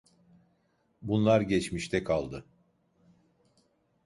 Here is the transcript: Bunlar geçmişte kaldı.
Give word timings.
Bunlar 1.01 1.41
geçmişte 1.41 2.03
kaldı. 2.03 2.45